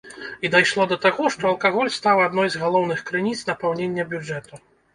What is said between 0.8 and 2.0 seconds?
да таго, што алкаголь